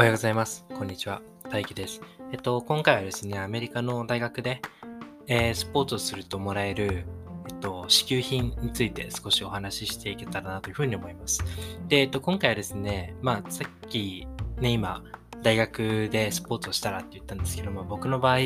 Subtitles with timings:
[0.00, 0.64] おはようございます。
[0.74, 1.20] こんにちは。
[1.50, 2.00] 大輝です。
[2.32, 4.62] えっと、今回はですね、アメリカの大学で、
[5.26, 7.04] えー、スポーツをするともらえる、
[7.50, 11.44] えっと、支給品について少しお話ししていけたらなというふうに思います。
[11.88, 14.26] で、えっと、今回はですね、まあ、さっき
[14.58, 15.04] ね、今、
[15.42, 18.38] 大学でスポーツをしたらって言ったんですけども、僕の場合、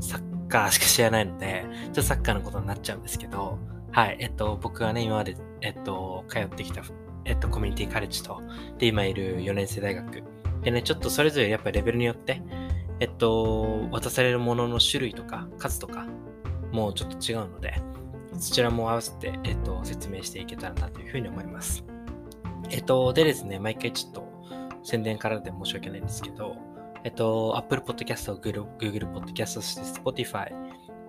[0.00, 3.60] サッカーしか知らないので、ちょっとサッカーのことになっちゃうんですけど、
[3.92, 6.82] はい、えっと、僕がね、今まで、えっと、通ってきた、
[7.24, 8.42] えっと、コミュニティカレッジと、
[8.78, 10.24] で、今いる4年生大学、
[10.66, 12.42] でね、ちょっとそれぞれやっぱりレベルによって、
[12.98, 16.08] えっと、渡されるものの種類とか数とか
[16.72, 17.74] もうちょっと違うので、
[18.36, 21.84] そちらも合わせて、えっと、説明していけたらなというふうに思います。
[22.70, 24.28] えっと、でですね、毎回ちょっと
[24.82, 26.56] 宣伝からで申し訳ないんですけど、
[27.04, 28.66] えっと、Apple Podcast、Google,
[29.12, 30.50] Podcast、そして Spotify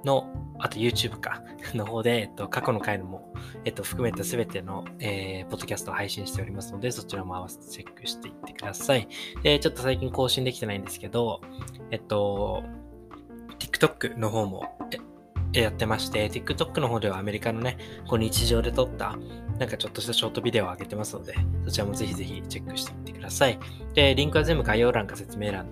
[0.03, 0.27] の、
[0.59, 1.43] あと YouTube か、
[1.73, 3.33] の方で、えっと、過去の回のも、
[3.65, 9.07] えっと、含めたすべての、えー、ポッドキャストを配信しておりますので、そちらも合わせてチェックしていってください。
[9.43, 11.41] で、ちょっと最近更新できてないんですけど、
[11.91, 12.63] えっと、
[13.59, 14.77] TikTok の方も、
[15.53, 17.77] やってまして、TikTok の方ではアメリカのね、
[18.07, 19.17] こう日常で撮った、
[19.59, 23.59] なんかちょっとしたショートビデオを上げてますので、そちらもぜひぜひチェックしてみてください。
[23.93, 25.67] で、リンクは全部概要欄か説明欄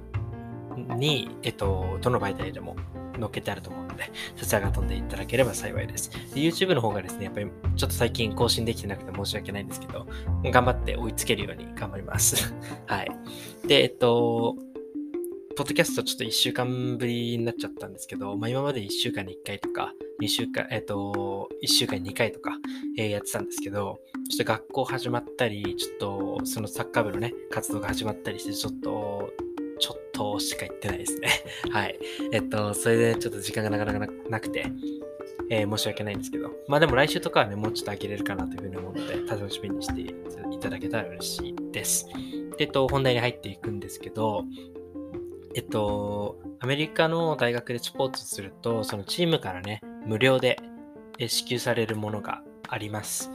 [0.98, 2.76] に、えっと、どの媒体でも
[3.20, 6.12] 載っけてあると思うので、そちらが飛んでいただければ幸いです。
[6.34, 10.06] で YouTube の方がですね、やっぱりちょっと最近更新できてなくて申し訳ないんですけど、
[10.44, 12.54] 頑張って追いつけるように頑張ります。
[12.86, 13.12] はい。
[13.68, 14.56] で、えっと、
[15.56, 22.52] ポッドキャストちょっと1週間ぶりになっちゃったんですけど、まあ、今まで1週間に1回とか、2週間、えっ、と、1週間に2回とか、
[22.98, 24.00] えー、やってたんですけど、
[24.30, 29.32] ちょっと学校始まったり、ちょっとそのサッカー部のね、活動が始まったりして、ちょっと
[30.16, 31.30] としか行ってないですね。
[31.72, 32.00] はい。
[32.32, 34.66] えっと、それでちょっと時間がなかなかなくて、
[35.50, 42.08] えー、申し訳ないんですけど、まあでも来週とかはね、もうちょっと開けれるかなというふうに思うので、楽しみにしていただけたら嬉しいです。
[42.58, 44.46] で、えっと、本題に入っていくんですけど、
[45.54, 50.58] えっと、アメリカの大学でスポーツすると、そのチームからね、無料で
[51.20, 53.32] 支給されるものがあります。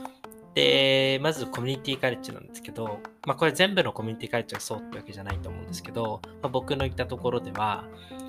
[0.53, 7.85] で、まずコミュニティカレッジなんですけど、まあこれ全部のコミュニティカレッジがそうってわけじゃないと思うんですけど、まあ、僕の行ったところでは、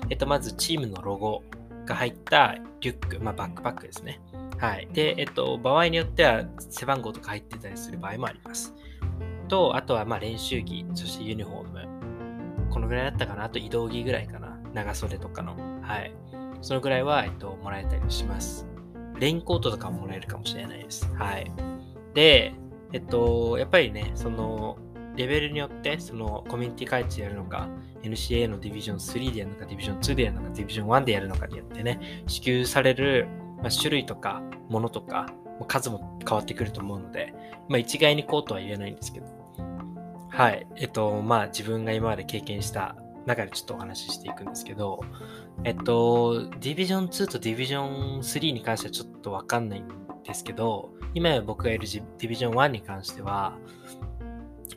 [0.09, 1.43] えっと、まずチームのロゴ
[1.85, 4.21] が入ったリュック、まあバックパックですね。
[4.57, 4.87] はい。
[4.93, 8.73] で、えっと、場合によっては背番号とか入ってたりする場合もあります。
[9.49, 11.87] と、あとはまあ練習着、そしてユニフォーム。
[12.69, 13.43] このぐらいだったかな？
[13.43, 14.57] あと移動着ぐらいかな？
[14.73, 15.55] 長袖とかの。
[15.81, 16.13] はい。
[16.61, 18.65] そのぐらいは、えっと、もらえたりします。
[19.19, 21.13] レインコートとかももらえるかもしれないです。
[21.13, 21.51] はい。
[22.13, 22.53] で、
[22.91, 24.77] えっと、やっぱりね、その、
[25.15, 27.67] レベルによって、そのコミュニティ開発やるのか、
[28.01, 35.27] NCA のディビジョン3でやるのか、ディビジョン2でやるのか、ディビジョン1でやるのかによってね、支給される、まあ、種類とか、ものとか、
[35.67, 37.33] 数も変わってくると思うので、
[37.69, 39.27] まあ一概にこうとは言えないんですけど、
[40.29, 40.67] はい。
[40.75, 44.99] えっと、まあ自分が今まで経験した中でちょっとお話ししていくんですけど、
[45.63, 49.87] えっと、ディビジョン2とディビジョン3に関してはちょっとわかんないん
[50.23, 53.57] ですけど、今僕がいるディビジョン1に関しては、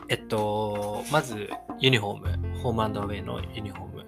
[0.09, 1.49] えっと、まず
[1.79, 4.05] ユニフォーム、ホームアウェイのユニフォーム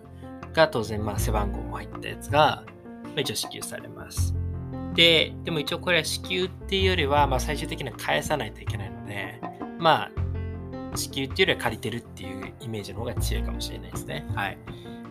[0.52, 2.64] が当然、まあ、背番号も入ったやつが、
[3.04, 4.34] まあ、一応支給されます。
[4.94, 9.40] で、でも一応これは支給っていうよりは、まあ、最終的には返さないといけないので、
[9.78, 10.10] ま
[10.92, 14.26] あ、支給っていうよりは借りてるっていうイメージの方が強いかもしれないですね。
[14.34, 14.58] はい。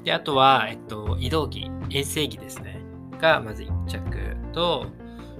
[0.04, 2.82] で、あとは、えっと、移動着、遠征着ですね。
[3.20, 4.88] が、まず1着と、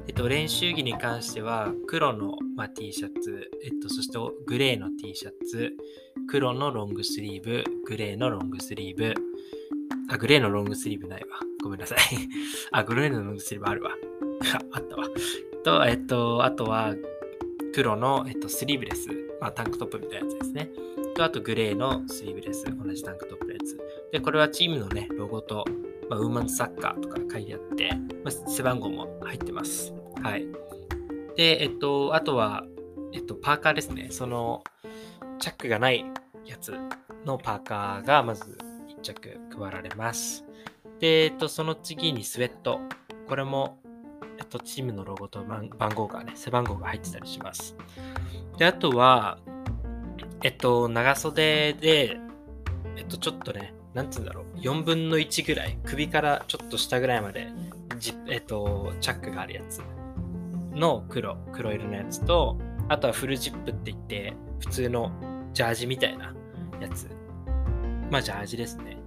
[0.08, 5.74] えっと、練習着に関しては、黒の、まあ、T シャツ、えっと、そしてグレーの T シャツ、
[6.30, 9.14] 黒のロングスリーブ、グレーのロングスリーブ、
[10.10, 11.40] あ、グレーのロングスリーブないわ。
[11.62, 12.00] ごめんなさい。
[12.72, 13.92] あ、グレーのロングスリーブあるわ。
[14.72, 15.08] あったわ。
[15.64, 16.96] と、えっと、あとは、
[17.74, 19.10] 黒の、えっと、スリーブレス、
[19.42, 20.72] まあ、タンクトップみたいなやつですね。
[21.16, 23.78] と、あと、グレーのスリーブレス、同じタンクトップのやつ。
[24.14, 25.66] で、これはチームのね、ロゴと、
[26.10, 27.90] まあ、ウーマンズサッカーとか書いてあって、
[28.24, 29.97] まあ、背番号も入ってます。
[30.22, 30.48] はい。
[31.36, 32.64] で、えっと、あとは、
[33.14, 34.08] えっと、パーカーですね。
[34.12, 34.64] その、
[35.40, 36.06] チャックがない
[36.46, 36.74] やつ
[37.26, 38.58] のパーカーがまず
[38.90, 40.44] 1着配られます。
[41.00, 42.80] で、えっと、その次にスウェット。
[43.28, 43.80] これも、
[44.40, 47.76] えっと、チームのロゴと番号がね、背番号が入ってたりします。
[48.58, 49.38] で、あとは、
[50.44, 52.18] えっと、長袖で、
[52.96, 57.50] えっと、ちょっとね、なんつうんだろう、4分の1ぐらい、首からちょっと下ぐらいまで、
[58.28, 59.82] えっと、チャックがあるやつ
[60.78, 62.58] の黒、黒色のやつと、
[62.88, 65.12] あとはフルジップって言って、普通の
[65.54, 66.34] ジャージみたいな
[66.80, 67.10] やつ。
[68.10, 68.98] まあ、ジャージですね。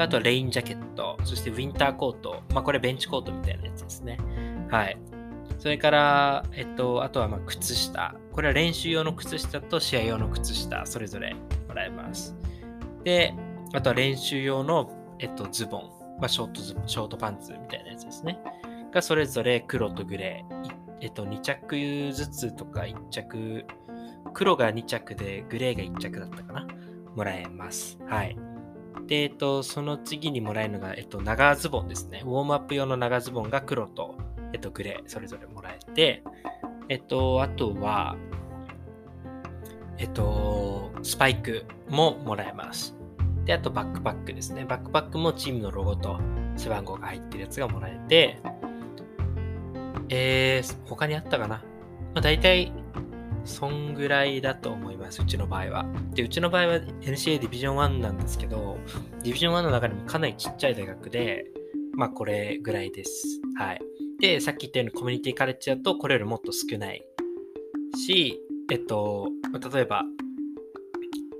[0.00, 2.42] と、あとはレインジャケット、そしてウィンターコート。
[2.52, 4.18] まあ、これベンチコートみたいなやつですね。
[4.70, 4.98] はい。
[5.58, 8.14] それから、えっと、あとはま靴下。
[8.32, 11.34] これは練習用の靴下と試合用の靴下、それぞれ
[11.68, 12.34] もらえます。
[13.04, 13.34] で、
[13.74, 15.82] あとは練習用の、えっと、ズボン、
[16.18, 18.38] まあ、ショートズ、ショートパンツみたいなやつですね。
[18.92, 23.64] がそれぞれ黒とグレー、えっと、2着ずつとか1着、
[24.34, 26.66] 黒が2着でグレーが1着だったかな？
[27.16, 27.98] もらえます。
[28.06, 28.36] はい。
[29.06, 32.22] で、えっと、その次にもらえるのが、えっと、長ズボンですね。
[32.24, 34.16] ウォームアップ用の長ズボンが黒と、
[34.52, 36.22] えっと、グレー、それぞれもらえて、
[36.88, 38.16] えっと、あとは、
[39.98, 42.94] えっと、スパイクももらえます。
[43.44, 44.64] で、あとバックパックですね。
[44.64, 46.20] バックパックもチームのロゴと
[46.56, 48.38] 背番号が入ってるやつがもらえて、
[50.08, 51.62] えー、他にあったかな？
[52.14, 52.72] まあ、大体、
[53.44, 55.22] そんぐらいだと思います。
[55.22, 55.86] うちの場合は。
[56.14, 58.78] で、うちの場合は NCA ディビジョン1なんですけど、
[59.22, 61.46] ディビジョン1の中でもかなりちっちゃい大学で、
[61.94, 63.40] まあこれぐらいです。
[63.56, 63.80] はい。
[64.20, 67.02] で、さっき言ったようにコミュニティカレッジだとこれよりもっと少ない
[67.96, 68.40] し、
[68.70, 69.28] えっと、
[69.72, 70.04] 例えば、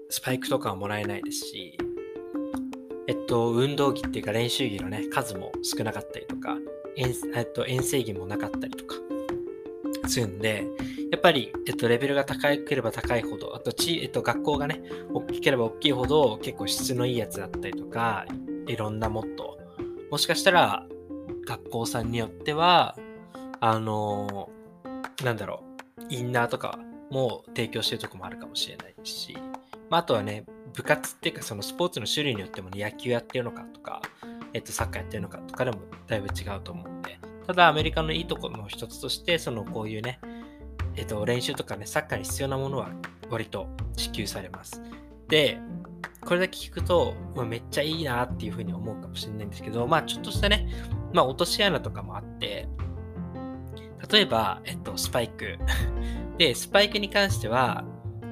[0.08, 1.78] スパイクとかはもらえないですし、
[3.06, 6.56] えっと、運動着っていうか練習着のね、数も少なかったりとか、
[6.96, 8.96] 遠えっと、遠征着もなかったりとか
[10.08, 10.66] するんで、
[11.10, 14.82] やっぱり、えっと、レベルが高ければ高いほど、あとち、えっと、学校がね、
[15.12, 18.26] 大きければ大きいほど、結構質のいいやつだったりとか、
[18.66, 19.58] いろんなもっと、
[20.10, 20.86] もしかしたら、
[21.46, 22.96] 学校さんによっては、
[23.60, 25.62] あのー、なんだろ
[25.98, 26.78] う、インナーとか
[27.10, 29.36] も提供してるとこもあるかもしれないし、
[29.88, 30.44] まあ、あとはね、
[30.74, 34.00] 部活っていうかそのスポーツの種類によってもね、野球やってるのかとか、
[34.52, 40.20] えっと、サッカーやってるのかとかでもだいぶ違うと思うんで、ただアメリカのいいところの一つとして、そのこういうね、
[40.96, 42.90] えっと、練習とかね、サッカーに必要なものは
[43.28, 44.82] 割と支給されます。
[45.28, 45.58] で、
[46.22, 50.68] これだけ聞くと、ま、めっちゃいいなっていうふうに思うかもしれないんですけど、まあちょっとしたね、
[51.12, 52.68] まあ落とし穴とかもあって、
[54.10, 55.58] 例えば、えっと、スパイク。
[56.36, 57.84] で、スパイクに関しては、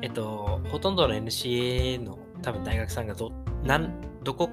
[0.03, 3.33] えっと、ほとんどの NCA の多分大学さんがど、
[3.65, 3.93] なん、
[4.25, 4.51] どこ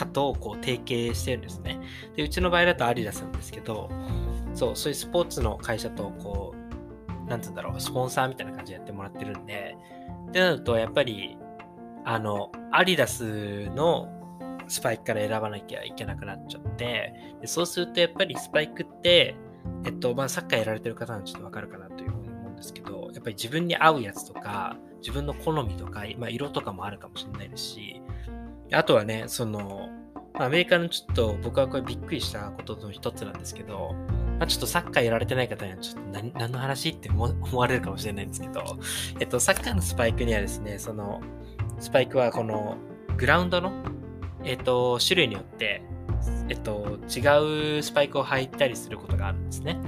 [0.00, 1.78] かとこう提携してるんですね。
[2.16, 3.90] で、うちの場合だとアディダスなんですけど、
[4.54, 6.54] そう、そういうスポーツの会社とこ
[7.26, 9.76] う、なんつうんだろう、スポンサーみたいな感じでやってもらってるんで、
[10.28, 11.36] ってなると、やっぱり、
[12.04, 14.08] あの、アディダスの
[14.68, 19.34] スパイクから選ばなきゃいけなくなっちゃって、でそうするとやっぱりスパイクって、
[19.84, 28.02] えっと、まあ、サッカーやられてる方はちょっとわかるかなというふうに思うんですけど、やっぱり自分に合うやつとか、自分の好みとか、まあ、色とかもあるかもしれないですし、
[28.72, 29.88] あとはね、その、
[30.34, 33.94] アメリカのちょっと僕はこれびっくりしたことの一つなんですけど、
[34.38, 38.62] まあ、ちょっとサッカーやられてない方にはちょっと何何の話って 思われるかもしれないんですけど、
[39.18, 41.20] えっと、サッカーのスパイクにはですね、その、
[41.78, 42.76] スパイクはこの
[43.16, 43.72] グラウンドの、
[44.44, 45.82] えっと、種類によって、
[46.48, 49.78] えっと、違うスパイクを履いたりすることがあるんですね。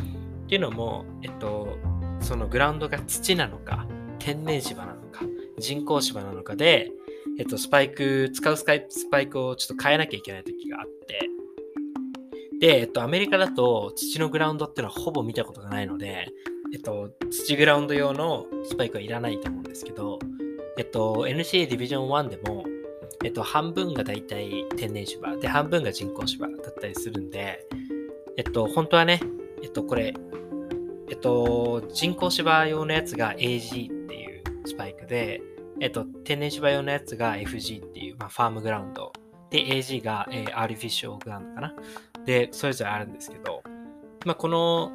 [0.44, 1.78] っていうのも、えっと、
[2.20, 3.86] そのグラウンドが土なのか、
[4.18, 5.24] 天然芝なのか、
[5.58, 6.92] 人工芝なのかで、
[7.42, 8.64] えっと、スパイク、使うス
[9.10, 11.28] パイクをちょっと変えなきゃいけない時があって、
[12.60, 16.28] で、えっと、アメリカだと土のグラウンドっていうのはほぼ見たことがないので、
[16.72, 20.20] えっと、土グラウンド用のスパイクはいらないと思うんですけど、
[20.78, 22.64] えっと、NCA ディビジョン1でも、
[23.24, 27.66] えっと、半分がだいたい天然芝で、半分が人工芝だったりするんで、
[28.36, 29.20] えっと、本当はね、
[29.64, 30.14] えっと、これ、
[31.10, 35.42] えっと、人工芝用のやつが AG っていうスパイクで、
[35.82, 39.12] えっと、天然芝用のやつが FG っていう、まあ、ファームグラウンド。
[39.50, 41.74] で、AG が、えー、アーティフィシャルグラウンドかな。
[42.24, 43.64] で、それぞれあるんですけど、
[44.24, 44.92] まあ、この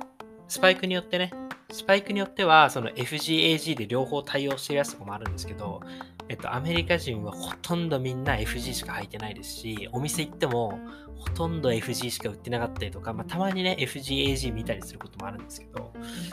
[0.48, 1.34] スパイクによってね、
[1.74, 5.82] スパイクによっては、その FG、AG で両方対応してるやつとかもあるんですけど、
[6.29, 10.79] えっと、アメリカ人はほとんどみんな FG しか履いてないですし、お店行っても
[11.17, 15.91] ほとんど FG しか売ってなかったりとか、まあ、たまにね、FG、AG 見たりすることもあるんですけど、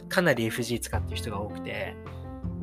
[0.08, 1.96] かなり FG 使ってる人が多くて、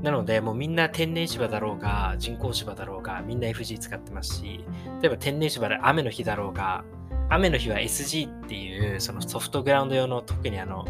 [0.01, 4.65] なので、もうみんな天然芝だろうが、人工芝だろうが、みんな FG 使ってますし、
[5.01, 6.83] 例えば天然芝で雨の日だろうが、
[7.29, 10.85] 雨の日は SG っていうそのソフトグラウンド用の特にあの、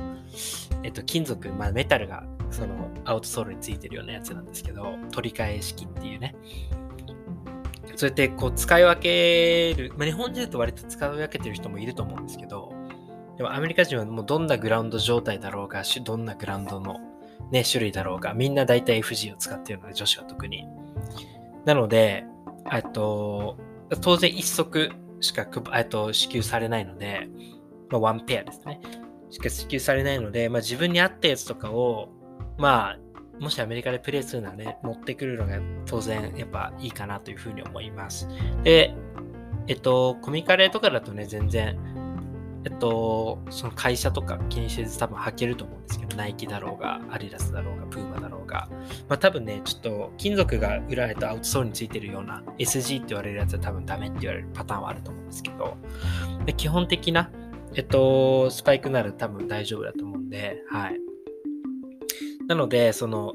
[0.83, 6.35] えっと、金属、まあ、メタルがそのアウトソールについてるようなやつなんですけど、取り替え式っていうね。
[7.95, 12.73] そうやってこう使い分ける、まあ、日本人だと割と使い分けてる人もいると思うんですけど、
[13.37, 16.99] でもアメリカ人はもうどんなグラウンド状態だろうが、どんなグラウンドの、
[17.51, 20.67] ね、種類だろうが、みんな大体 FG を使っているので、女子は特に。
[21.65, 22.25] なので、
[22.71, 23.57] えっと、
[24.01, 27.27] 当然一足しかえっと支給されないので、
[27.89, 28.79] まあ、ワンペアですね。
[29.29, 32.09] しか支給されないので、まあ、自分に合ったやつとかを、
[32.57, 32.99] まあ、
[33.39, 38.27] もしアメリカでプレイするならね、持ってくるのが当然やっぱいいかなというふうに思います。
[38.63, 38.93] で、
[39.67, 41.77] えっと、コミカレーとかだとね、全然、
[42.65, 48.69] えっと、その会社とか気にせず多分履けると思うんです、ナイキだろうが、アディダスだろうが、プーマだろうが、
[49.09, 55.77] まあ多分ね、ちょっと金属が裏へとアウトソールについてるような SG って言われるやつは多分ダメって言われるパターンはあると思うんですけど、
[56.45, 57.31] で基本的な、
[57.73, 60.99] えっと、スパイクなら多分大丈夫だと思うんで、はい。
[62.47, 63.33] なので、その、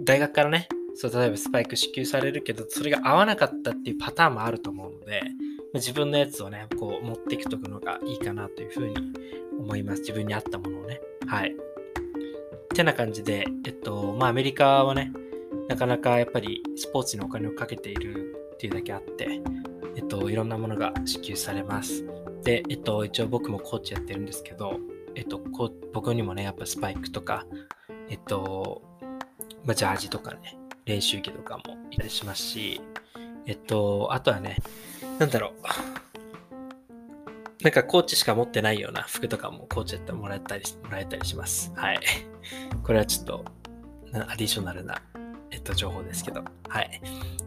[0.00, 5.22] 大学からね、そう例えばスパイク支給されるけど、それが合わなかったっていうパターンもあると思うので、
[5.74, 8.94] 自分のやつをね、こう持っていくとくのがいいかなというふうに
[9.58, 10.00] 思います。
[10.00, 11.00] 自分に合ったものをね。
[11.26, 11.52] はい。
[11.52, 11.54] っ
[12.74, 15.12] てな感じで、えっと、まあアメリカはね、
[15.68, 19.40] なかなかやっぱりスポーツにお金をかけているっていうだけあって、
[19.96, 22.04] えっと、いろんなものが支給されます。
[22.42, 24.78] で、えっと、一応僕もコーチやってるんですけど、
[25.14, 25.40] えっと、
[25.92, 27.46] 僕にもね、やっぱスパイクとか、
[28.08, 28.82] えっと、
[29.64, 32.80] まあ、ジャージとかね、練習着とかもいたりしますし、
[33.46, 34.58] えっと、あとはね、
[35.22, 35.52] なんだろ
[37.60, 37.62] う。
[37.62, 41.72] なんかコーチしか持ってないような服とかもコーチやってもらえたりもらえたりします。
[41.76, 42.00] はい。
[42.82, 43.44] これはちょっと
[44.12, 45.00] アディショナルな、
[45.52, 46.42] えっと、情報ですけど。
[46.68, 47.00] はい。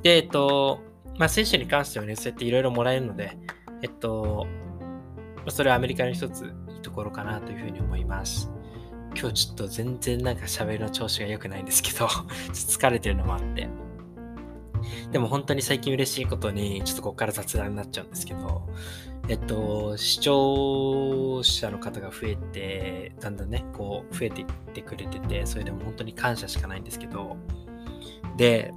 [0.03, 0.79] で、えっと、
[1.17, 3.37] まあ、選手に関してはね、そうやっていろいろもらえるので、
[3.81, 4.47] えっと、
[5.49, 8.49] それはアメリカの一ついいところかなというふうに思います。
[9.19, 12.05] 今日ちょっと全然なんか喋りの調子が良くないんですけど
[12.51, 13.84] 疲れてるのもあって。
[15.11, 18.63] でも本当に最近嬉しいことに、ちょっとここから雑談になっちゃうんですけど、
[19.27, 27.37] えっと、視聴者の方が増えて、だんだんね、こう、増えていってくれてて、それでも本当に感謝しかないんですけど、
[28.37, 28.73] で、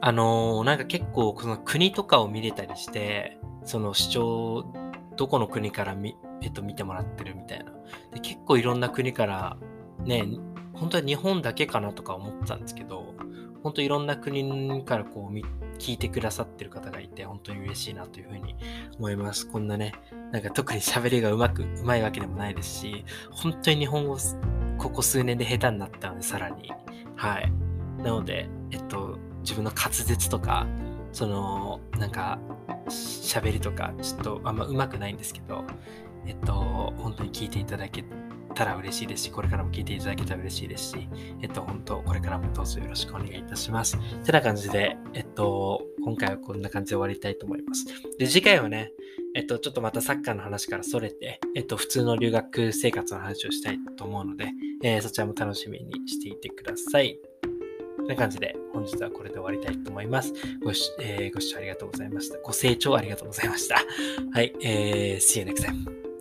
[0.00, 4.66] あのー、なんか結構、この国とかを見れたりして、その視聴、
[5.16, 7.72] どこの国から見、えっと、見てもらってるみたいな。
[8.12, 9.56] で結構いろんな国から、
[10.04, 10.26] ね、
[10.74, 13.03] 本当は日本だけかなとか思ったんですけど、
[13.64, 15.34] 本当いろんな国からこう
[15.78, 18.54] 聞いてくださってる方がいて、本当に嬉しいなというふうに
[18.98, 19.48] 思います。
[19.48, 19.94] こんなね、
[20.32, 24.18] なんか特に喋りがうまく、うまいわけでもないですし、本当に日本語、
[24.76, 26.70] ここ数年で下手になったので、さらに。
[27.16, 27.50] はい。
[28.02, 30.66] なので、えっと、自分の滑舌とか、
[31.10, 32.38] その、なんか、
[32.88, 35.64] 喋りとか、ちょっとあんまうまくないんですけど、
[36.26, 38.04] えっと、本当に聞いていただけ
[38.54, 41.08] たら嬉しいですし、これからも聞いていただけたら嬉しいですし、
[41.42, 43.98] えっと、本当、これからもどうぞよろしくお願いいたします。
[44.24, 47.86] てな感じで、えっと、今回はこんな感じで終わりたいと思います。
[48.18, 48.92] で、次回はね、
[49.34, 57.18] えっと、ちょっとまたサッカーの話からそれて、えっと、普通の留学生活の話をしたいと思うので、えー、そちらも楽しみにしていてください。
[57.96, 60.32] こんな感じで、本日はこれで終わりたいと思います。
[60.62, 62.38] ごし、えー、ご視聴ありがとうございました。
[62.38, 63.76] ご清聴ありがとうございました。
[64.32, 66.13] はい、えー、See you next time.